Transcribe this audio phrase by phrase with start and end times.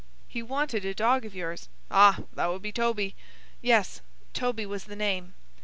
[0.27, 2.21] "He wanted a dog of yours." "Ah!
[2.33, 3.13] that would be Toby."
[3.61, 4.01] "Yes,
[4.33, 5.35] Toby was the name."